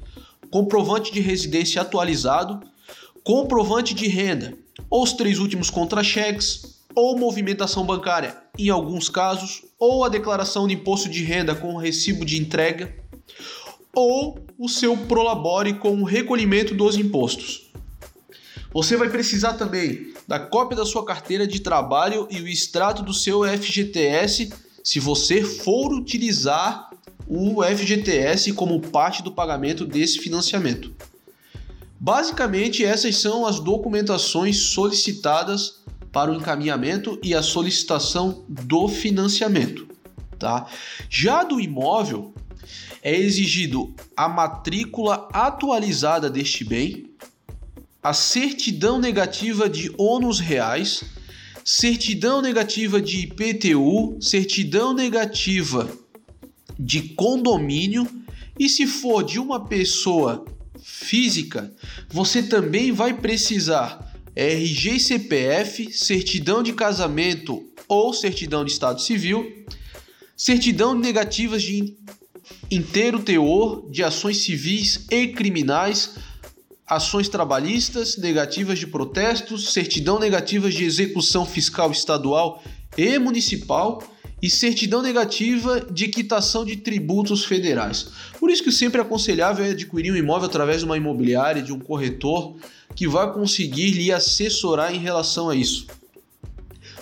comprovante 0.51 1.13
de 1.13 1.21
residência 1.21 1.81
atualizado, 1.81 2.59
comprovante 3.23 3.93
de 3.93 4.07
renda, 4.07 4.57
ou 4.89 5.03
os 5.03 5.13
três 5.13 5.39
últimos 5.39 5.69
contra-cheques, 5.69 6.79
ou 6.93 7.17
movimentação 7.17 7.85
bancária, 7.85 8.37
em 8.57 8.69
alguns 8.69 9.07
casos, 9.07 9.63
ou 9.79 10.03
a 10.03 10.09
declaração 10.09 10.67
de 10.67 10.73
imposto 10.73 11.07
de 11.07 11.23
renda 11.23 11.55
com 11.55 11.77
recibo 11.77 12.25
de 12.25 12.37
entrega, 12.37 12.93
ou 13.99 14.39
o 14.57 14.67
seu 14.69 14.95
prolabore 14.95 15.73
com 15.73 16.01
o 16.01 16.05
recolhimento 16.05 16.73
dos 16.73 16.95
impostos. 16.95 17.71
Você 18.71 18.95
vai 18.95 19.09
precisar 19.09 19.53
também 19.53 20.13
da 20.27 20.39
cópia 20.39 20.77
da 20.77 20.85
sua 20.85 21.03
carteira 21.03 21.47
de 21.47 21.59
trabalho 21.59 22.27
e 22.29 22.39
o 22.39 22.47
extrato 22.47 23.01
do 23.01 23.13
seu 23.13 23.43
FGTS, 23.43 24.53
se 24.83 24.99
você 24.99 25.43
for 25.43 25.91
utilizar 25.91 26.89
o 27.27 27.63
FGTS 27.63 28.53
como 28.53 28.79
parte 28.79 29.23
do 29.23 29.31
pagamento 29.31 29.85
desse 29.85 30.19
financiamento. 30.19 30.93
Basicamente, 31.99 32.85
essas 32.85 33.17
são 33.17 33.45
as 33.45 33.59
documentações 33.59 34.57
solicitadas 34.57 35.81
para 36.11 36.31
o 36.31 36.35
encaminhamento 36.35 37.19
e 37.23 37.35
a 37.35 37.43
solicitação 37.43 38.45
do 38.47 38.87
financiamento, 38.87 39.87
tá? 40.37 40.67
Já 41.09 41.43
do 41.43 41.59
imóvel 41.59 42.33
é 43.01 43.15
exigido 43.15 43.93
a 44.15 44.27
matrícula 44.27 45.27
atualizada 45.33 46.29
deste 46.29 46.63
bem, 46.63 47.09
a 48.01 48.13
certidão 48.13 48.99
negativa 48.99 49.69
de 49.69 49.91
ônus 49.97 50.39
reais, 50.39 51.03
certidão 51.63 52.41
negativa 52.41 53.01
de 53.01 53.19
IPTU, 53.19 54.17
certidão 54.21 54.93
negativa 54.93 55.89
de 56.77 57.01
condomínio 57.09 58.07
e 58.57 58.67
se 58.69 58.87
for 58.87 59.23
de 59.23 59.39
uma 59.39 59.65
pessoa 59.65 60.45
física, 60.81 61.73
você 62.09 62.43
também 62.43 62.91
vai 62.91 63.13
precisar 63.13 64.13
RG 64.35 64.95
e 64.95 64.99
CPF, 64.99 65.93
certidão 65.93 66.63
de 66.63 66.73
casamento 66.73 67.69
ou 67.87 68.13
certidão 68.13 68.63
de 68.63 68.71
estado 68.71 69.01
civil, 69.01 69.65
certidão 70.37 70.95
negativas 70.95 71.61
de 71.61 71.97
inteiro 72.71 73.19
teor 73.19 73.89
de 73.89 74.03
ações 74.03 74.37
civis 74.37 75.05
e 75.09 75.27
criminais, 75.27 76.15
ações 76.85 77.29
trabalhistas, 77.29 78.17
negativas 78.17 78.79
de 78.79 78.87
protestos, 78.87 79.73
certidão 79.73 80.19
negativas 80.19 80.73
de 80.73 80.83
execução 80.83 81.45
fiscal 81.45 81.91
estadual 81.91 82.63
e 82.97 83.17
municipal 83.19 84.03
e 84.41 84.49
certidão 84.49 85.01
negativa 85.01 85.81
de 85.81 86.07
quitação 86.07 86.63
de 86.63 86.77
tributos 86.77 87.43
federais. 87.43 88.09
Por 88.39 88.49
isso 88.49 88.63
que 88.63 88.71
sempre 88.71 88.99
é 88.99 89.03
aconselhável 89.03 89.65
é 89.65 89.71
adquirir 89.71 90.11
um 90.11 90.15
imóvel 90.15 90.47
através 90.47 90.79
de 90.79 90.85
uma 90.85 90.97
imobiliária, 90.97 91.61
de 91.61 91.73
um 91.73 91.79
corretor 91.79 92.55
que 92.95 93.07
vai 93.07 93.31
conseguir 93.33 93.91
lhe 93.91 94.11
assessorar 94.11 94.93
em 94.93 94.99
relação 94.99 95.49
a 95.49 95.55
isso. 95.55 95.87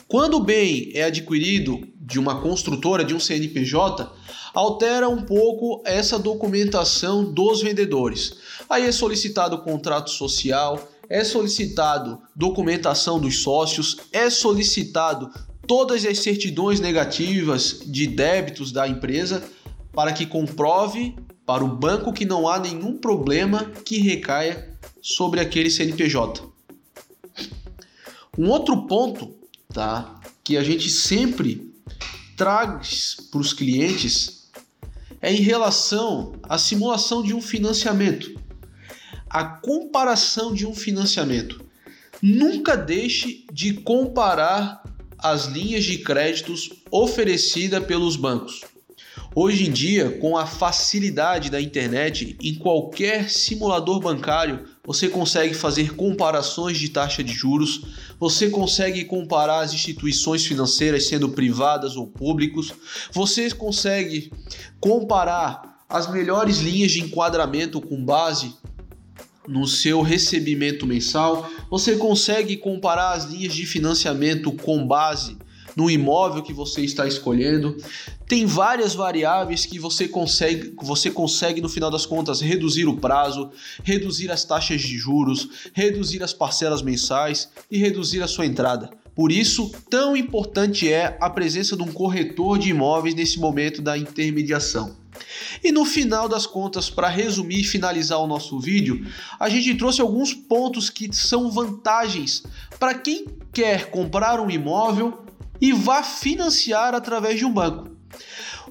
Quando 0.08 0.38
o 0.38 0.44
bem 0.44 0.90
é 0.94 1.04
adquirido 1.04 1.82
de 2.08 2.18
uma 2.18 2.40
construtora, 2.40 3.04
de 3.04 3.14
um 3.14 3.20
CNPJ, 3.20 4.10
altera 4.54 5.10
um 5.10 5.22
pouco 5.22 5.84
essa 5.86 6.18
documentação 6.18 7.34
dos 7.34 7.62
vendedores. 7.62 8.38
Aí 8.70 8.86
é 8.86 8.92
solicitado 8.94 9.58
contrato 9.58 10.10
social, 10.10 10.88
é 11.10 11.26
solicitado 11.26 12.18
documentação 12.34 13.20
dos 13.20 13.40
sócios, 13.40 13.98
é 14.14 14.30
solicitado 14.30 15.30
todas 15.68 16.06
as 16.06 16.20
certidões 16.20 16.80
negativas 16.80 17.82
de 17.86 18.08
débitos 18.08 18.72
da 18.72 18.88
empresa 18.88 19.44
para 19.92 20.14
que 20.14 20.26
comprove 20.26 21.14
para 21.46 21.64
o 21.64 21.68
banco 21.68 22.14
que 22.14 22.26
não 22.26 22.48
há 22.48 22.58
nenhum 22.58 22.98
problema 22.98 23.66
que 23.84 24.00
recaia 24.00 24.78
sobre 25.02 25.42
aquele 25.42 25.70
CNPJ. 25.70 26.42
Um 28.38 28.50
outro 28.50 28.88
ponto, 28.88 29.36
tá, 29.74 30.22
que 30.42 30.56
a 30.56 30.64
gente 30.64 30.90
sempre 30.90 31.67
traz 32.36 33.18
para 33.32 33.40
os 33.40 33.54
clientes 33.54 34.50
é 35.22 35.34
em 35.34 35.42
relação 35.42 36.34
à 36.44 36.58
simulação 36.58 37.24
de 37.24 37.34
um 37.34 37.42
financiamento, 37.42 38.40
a 39.30 39.44
comparação 39.44 40.54
de 40.54 40.66
um 40.66 40.76
financiamento. 40.76 41.66
Nunca 42.22 42.76
deixe 42.76 43.46
de 43.52 43.74
comparar 43.74 44.84
as 45.18 45.46
linhas 45.46 45.84
de 45.84 45.98
créditos 46.00 46.70
oferecidas 46.92 47.84
pelos 47.86 48.16
bancos. 48.16 48.62
Hoje 49.34 49.68
em 49.68 49.72
dia, 49.72 50.18
com 50.20 50.38
a 50.38 50.46
facilidade 50.46 51.50
da 51.50 51.62
internet, 51.62 52.38
em 52.42 52.56
qualquer 52.56 53.30
simulador 53.30 54.00
bancário, 54.00 54.66
você 54.88 55.10
consegue 55.10 55.54
fazer 55.54 55.96
comparações 55.96 56.78
de 56.78 56.88
taxa 56.88 57.22
de 57.22 57.34
juros, 57.34 57.82
você 58.18 58.50
consegue 58.50 59.04
comparar 59.04 59.60
as 59.60 59.74
instituições 59.74 60.46
financeiras 60.46 61.10
sendo 61.10 61.28
privadas 61.28 61.98
ou 61.98 62.08
públicos, 62.08 62.74
você 63.12 63.52
consegue 63.52 64.32
comparar 64.80 65.84
as 65.90 66.10
melhores 66.10 66.60
linhas 66.60 66.94
de 66.94 67.02
enquadramento 67.02 67.82
com 67.82 68.02
base 68.02 68.56
no 69.46 69.68
seu 69.68 70.02
recebimento 70.02 70.88
mensal, 70.88 71.50
você 71.70 71.98
consegue 71.98 72.56
comparar 72.56 73.12
as 73.12 73.26
linhas 73.26 73.54
de 73.54 73.66
financiamento 73.66 74.54
com 74.54 74.88
base 74.88 75.38
no 75.78 75.92
imóvel 75.92 76.42
que 76.42 76.52
você 76.52 76.82
está 76.82 77.08
escolhendo. 77.08 77.78
Tem 78.28 78.48
várias 78.48 78.96
variáveis 78.96 79.64
que 79.64 79.78
você 79.78 80.08
consegue, 80.08 80.74
você 80.82 81.12
consegue 81.12 81.62
no 81.62 81.70
final 81.70 81.92
das 81.92 82.04
contas 82.04 82.42
reduzir 82.42 82.88
o 82.88 82.98
prazo, 82.98 83.52
reduzir 83.84 84.32
as 84.32 84.44
taxas 84.44 84.82
de 84.82 84.98
juros, 84.98 85.70
reduzir 85.74 86.24
as 86.24 86.34
parcelas 86.34 86.82
mensais 86.82 87.50
e 87.70 87.78
reduzir 87.78 88.24
a 88.24 88.28
sua 88.28 88.48
entrada. 88.48 88.90
Por 89.14 89.32
isso, 89.32 89.72
tão 89.88 90.18
importante 90.18 90.92
é 90.92 91.16
a 91.22 91.30
presença 91.30 91.78
de 91.78 91.84
um 91.84 91.92
corretor 91.92 92.58
de 92.58 92.70
imóveis 92.70 93.14
nesse 93.14 93.40
momento 93.40 93.80
da 93.80 93.96
intermediação. 93.96 94.96
E 95.64 95.72
no 95.72 95.86
final 95.86 96.28
das 96.28 96.46
contas, 96.46 96.90
para 96.90 97.08
resumir 97.08 97.62
e 97.62 97.64
finalizar 97.64 98.20
o 98.20 98.28
nosso 98.28 98.60
vídeo, 98.60 99.06
a 99.40 99.48
gente 99.48 99.76
trouxe 99.76 100.02
alguns 100.02 100.34
pontos 100.34 100.90
que 100.90 101.12
são 101.16 101.52
vantagens 101.52 102.44
para 102.80 102.94
quem 102.96 103.26
quer 103.52 103.90
comprar 103.90 104.40
um 104.40 104.50
imóvel 104.50 105.27
e 105.60 105.72
vá 105.72 106.04
financiar 106.04 106.94
através 106.94 107.38
de 107.38 107.46
um 107.46 107.54
banco. 107.54 107.90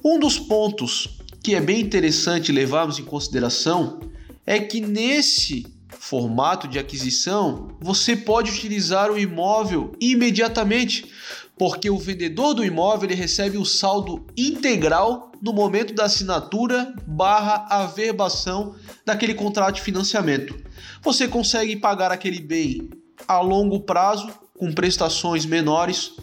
Um 0.03 0.19
dos 0.19 0.39
pontos 0.39 1.09
que 1.43 1.55
é 1.55 1.61
bem 1.61 1.79
interessante 1.79 2.51
levarmos 2.51 2.99
em 2.99 3.03
consideração 3.03 3.99
é 4.45 4.59
que 4.59 4.81
nesse 4.81 5.65
formato 5.89 6.67
de 6.67 6.79
aquisição 6.79 7.69
você 7.79 8.15
pode 8.15 8.51
utilizar 8.51 9.11
o 9.11 9.19
imóvel 9.19 9.91
imediatamente, 9.99 11.11
porque 11.57 11.89
o 11.89 11.97
vendedor 11.97 12.53
do 12.53 12.63
imóvel 12.63 13.09
recebe 13.15 13.57
o 13.57 13.65
saldo 13.65 14.25
integral 14.37 15.31
no 15.41 15.53
momento 15.53 15.93
da 15.93 16.05
assinatura 16.05 16.93
barra 17.05 17.65
averbação 17.69 18.75
daquele 19.05 19.33
contrato 19.33 19.75
de 19.75 19.81
financiamento. 19.81 20.55
Você 21.01 21.27
consegue 21.27 21.75
pagar 21.75 22.11
aquele 22.11 22.39
bem 22.39 22.89
a 23.27 23.39
longo 23.39 23.81
prazo 23.81 24.29
com 24.57 24.71
prestações 24.71 25.45
menores. 25.45 26.13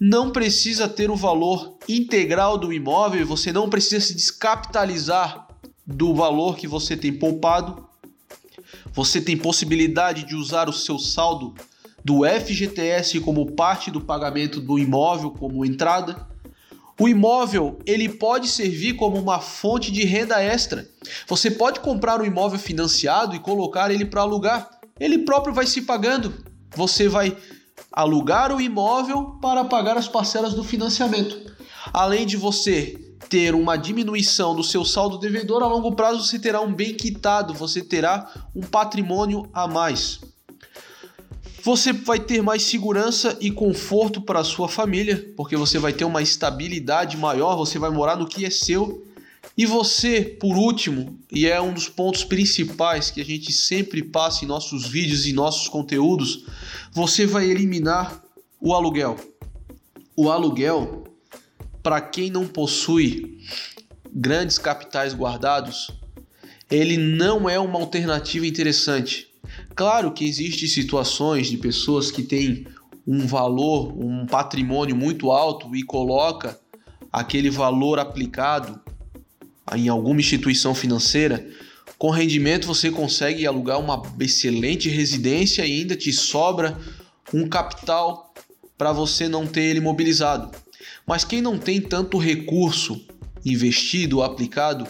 Não 0.00 0.30
precisa 0.30 0.88
ter 0.88 1.10
o 1.10 1.16
valor 1.16 1.76
integral 1.86 2.56
do 2.56 2.72
imóvel, 2.72 3.26
você 3.26 3.52
não 3.52 3.68
precisa 3.68 4.02
se 4.02 4.14
descapitalizar 4.14 5.46
do 5.86 6.14
valor 6.14 6.56
que 6.56 6.66
você 6.66 6.96
tem 6.96 7.12
poupado. 7.12 7.86
Você 8.94 9.20
tem 9.20 9.36
possibilidade 9.36 10.24
de 10.24 10.34
usar 10.34 10.70
o 10.70 10.72
seu 10.72 10.98
saldo 10.98 11.54
do 12.02 12.22
FGTS 12.24 13.20
como 13.20 13.52
parte 13.52 13.90
do 13.90 14.00
pagamento 14.00 14.58
do 14.58 14.78
imóvel 14.78 15.32
como 15.32 15.66
entrada. 15.66 16.26
O 16.98 17.06
imóvel 17.06 17.78
ele 17.84 18.08
pode 18.08 18.48
servir 18.48 18.94
como 18.94 19.18
uma 19.18 19.38
fonte 19.38 19.92
de 19.92 20.04
renda 20.04 20.42
extra. 20.42 20.88
Você 21.28 21.50
pode 21.50 21.80
comprar 21.80 22.22
um 22.22 22.24
imóvel 22.24 22.58
financiado 22.58 23.36
e 23.36 23.38
colocar 23.38 23.90
ele 23.90 24.06
para 24.06 24.22
alugar. 24.22 24.80
Ele 24.98 25.18
próprio 25.18 25.52
vai 25.52 25.66
se 25.66 25.82
pagando. 25.82 26.42
Você 26.74 27.06
vai 27.06 27.36
alugar 27.92 28.54
o 28.54 28.60
imóvel 28.60 29.38
para 29.40 29.64
pagar 29.64 29.96
as 29.96 30.08
parcelas 30.08 30.54
do 30.54 30.62
financiamento. 30.64 31.50
Além 31.92 32.26
de 32.26 32.36
você 32.36 32.98
ter 33.28 33.54
uma 33.54 33.76
diminuição 33.76 34.54
do 34.54 34.64
seu 34.64 34.84
saldo 34.84 35.18
devedor, 35.18 35.62
a 35.62 35.66
longo 35.66 35.92
prazo 35.92 36.24
você 36.24 36.38
terá 36.38 36.60
um 36.60 36.72
bem 36.72 36.94
quitado, 36.94 37.54
você 37.54 37.82
terá 37.82 38.28
um 38.54 38.62
patrimônio 38.62 39.48
a 39.52 39.68
mais. 39.68 40.20
Você 41.62 41.92
vai 41.92 42.18
ter 42.18 42.42
mais 42.42 42.62
segurança 42.62 43.36
e 43.40 43.50
conforto 43.50 44.20
para 44.22 44.40
a 44.40 44.44
sua 44.44 44.68
família, 44.68 45.32
porque 45.36 45.56
você 45.56 45.78
vai 45.78 45.92
ter 45.92 46.04
uma 46.04 46.22
estabilidade 46.22 47.16
maior, 47.16 47.56
você 47.56 47.78
vai 47.78 47.90
morar 47.90 48.16
no 48.16 48.26
que 48.26 48.46
é 48.46 48.50
seu. 48.50 49.06
E 49.60 49.66
você, 49.66 50.22
por 50.22 50.56
último, 50.56 51.18
e 51.30 51.46
é 51.46 51.60
um 51.60 51.74
dos 51.74 51.86
pontos 51.86 52.24
principais 52.24 53.10
que 53.10 53.20
a 53.20 53.24
gente 53.24 53.52
sempre 53.52 54.02
passa 54.02 54.44
em 54.44 54.48
nossos 54.48 54.86
vídeos 54.86 55.26
e 55.26 55.34
nossos 55.34 55.68
conteúdos, 55.68 56.46
você 56.90 57.26
vai 57.26 57.50
eliminar 57.50 58.22
o 58.58 58.72
aluguel. 58.72 59.16
O 60.16 60.30
aluguel, 60.30 61.04
para 61.82 62.00
quem 62.00 62.30
não 62.30 62.46
possui 62.46 63.38
grandes 64.10 64.56
capitais 64.56 65.12
guardados, 65.12 65.90
ele 66.70 66.96
não 66.96 67.46
é 67.46 67.58
uma 67.58 67.78
alternativa 67.78 68.46
interessante 68.46 69.30
Claro 69.74 70.12
que 70.12 70.24
existem 70.24 70.68
situações 70.68 71.48
de 71.48 71.56
pessoas 71.56 72.10
que 72.10 72.22
têm 72.22 72.66
um 73.06 73.26
valor, 73.26 73.92
um 73.96 74.26
patrimônio 74.26 74.94
muito 74.94 75.30
alto 75.30 75.74
e 75.74 75.82
coloca 75.82 76.58
aquele 77.12 77.50
valor 77.50 77.98
aplicado 77.98 78.80
em 79.74 79.88
alguma 79.88 80.20
instituição 80.20 80.74
financeira 80.74 81.46
Com 81.98 82.10
rendimento 82.10 82.66
você 82.66 82.90
consegue 82.90 83.46
alugar 83.46 83.78
uma 83.78 84.00
excelente 84.18 84.88
residência 84.88 85.66
e 85.66 85.80
ainda 85.80 85.94
te 85.94 86.12
sobra 86.12 86.78
um 87.32 87.46
capital 87.46 88.32
para 88.78 88.90
você 88.90 89.28
não 89.28 89.46
ter 89.46 89.64
ele 89.64 89.80
mobilizado. 89.80 90.50
Mas 91.06 91.24
quem 91.24 91.42
não 91.42 91.58
tem 91.58 91.78
tanto 91.78 92.16
recurso 92.16 93.04
investido, 93.44 94.22
aplicado, 94.22 94.86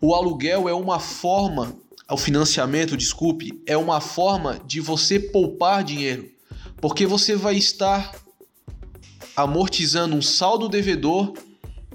o 0.00 0.14
aluguel 0.14 0.68
é 0.68 0.74
uma 0.74 1.00
forma, 1.00 1.74
o 2.08 2.16
financiamento, 2.16 2.96
desculpe, 2.96 3.60
é 3.66 3.76
uma 3.76 4.00
forma 4.00 4.60
de 4.64 4.80
você 4.80 5.18
poupar 5.18 5.82
dinheiro, 5.82 6.30
porque 6.80 7.06
você 7.06 7.34
vai 7.34 7.56
estar 7.56 8.14
amortizando 9.34 10.14
um 10.14 10.22
saldo 10.22 10.68
devedor 10.68 11.32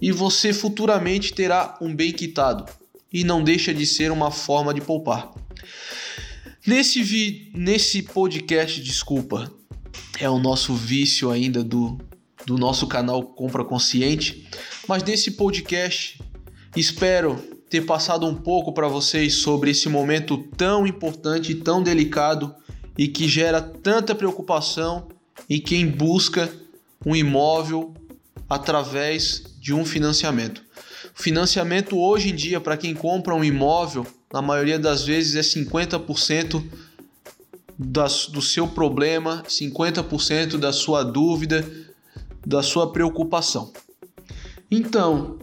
e 0.01 0.11
você 0.11 0.53
futuramente 0.53 1.33
terá 1.33 1.77
um 1.81 1.93
bem 1.95 2.11
quitado 2.11 2.65
e 3.11 3.23
não 3.23 3.43
deixa 3.43 3.73
de 3.73 3.85
ser 3.85 4.11
uma 4.11 4.31
forma 4.31 4.73
de 4.73 4.81
poupar. 4.81 5.31
Nesse, 6.65 7.01
vi, 7.01 7.51
nesse 7.55 8.01
podcast, 8.01 8.81
desculpa, 8.81 9.51
é 10.19 10.29
o 10.29 10.37
nosso 10.37 10.73
vício 10.73 11.31
ainda 11.31 11.63
do, 11.63 11.97
do 12.45 12.57
nosso 12.57 12.87
canal 12.87 13.23
Compra 13.23 13.63
Consciente, 13.63 14.47
mas 14.87 15.03
nesse 15.03 15.31
podcast 15.31 16.21
espero 16.75 17.35
ter 17.69 17.85
passado 17.85 18.25
um 18.25 18.35
pouco 18.35 18.73
para 18.73 18.87
vocês 18.87 19.35
sobre 19.35 19.71
esse 19.71 19.89
momento 19.89 20.37
tão 20.57 20.85
importante, 20.85 21.55
tão 21.55 21.81
delicado 21.81 22.53
e 22.97 23.07
que 23.07 23.27
gera 23.27 23.61
tanta 23.61 24.15
preocupação 24.15 25.07
em 25.49 25.59
quem 25.59 25.87
busca 25.87 26.51
um 27.05 27.15
imóvel 27.15 27.93
através 28.49 29.43
de 29.67 29.73
um 29.73 29.83
financiamento. 29.83 30.63
O 31.13 31.21
financiamento 31.21 31.99
hoje 31.99 32.29
em 32.29 32.33
dia 32.35 32.61
para 32.61 32.77
quem 32.77 32.93
compra 32.93 33.35
um 33.35 33.43
imóvel, 33.43 34.07
na 34.31 34.41
maioria 34.41 34.79
das 34.79 35.03
vezes 35.03 35.35
é 35.35 35.41
50% 35.41 36.63
das, 37.77 38.27
do 38.27 38.41
seu 38.41 38.65
problema, 38.69 39.43
50% 39.45 40.57
da 40.57 40.71
sua 40.71 41.03
dúvida, 41.03 41.69
da 42.45 42.63
sua 42.63 42.93
preocupação. 42.93 43.73
Então, 44.71 45.37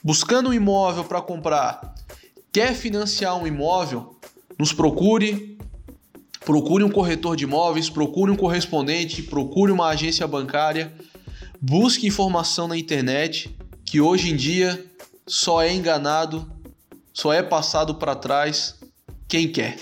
buscando 0.00 0.50
um 0.50 0.54
imóvel 0.54 1.02
para 1.02 1.20
comprar, 1.20 1.92
quer 2.52 2.72
financiar 2.72 3.36
um 3.36 3.48
imóvel, 3.48 4.16
nos 4.56 4.72
procure. 4.72 5.58
Procure 6.44 6.84
um 6.84 6.90
corretor 6.90 7.34
de 7.34 7.42
imóveis, 7.42 7.90
procure 7.90 8.30
um 8.30 8.36
correspondente, 8.36 9.24
procure 9.24 9.72
uma 9.72 9.88
agência 9.88 10.24
bancária, 10.28 10.94
busque 11.60 12.06
informação 12.06 12.68
na 12.68 12.76
internet, 12.76 13.54
que 13.84 14.00
hoje 14.00 14.30
em 14.30 14.36
dia 14.36 14.84
só 15.26 15.62
é 15.62 15.72
enganado, 15.72 16.50
só 17.12 17.32
é 17.32 17.42
passado 17.42 17.94
para 17.94 18.14
trás 18.14 18.76
quem 19.28 19.50
quer. 19.50 19.76